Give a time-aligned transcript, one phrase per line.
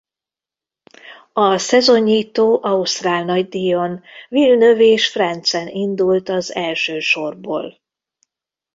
[1.33, 7.77] A szezonnyitó ausztrál nagydíjon Villeneuve és Frentzen indult az első sorból.